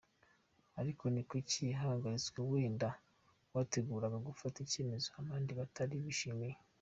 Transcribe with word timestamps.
Ariko 0.79 1.03
ni 1.13 1.23
kuki 1.29 1.63
wahagaritswe? 1.81 2.39
Wenda 2.51 2.89
wateguraga 3.53 4.17
gufata 4.27 4.57
icyemezo 4.65 5.09
abandi 5.21 5.51
batari 5.59 5.95
bishimiye?. 6.05 6.55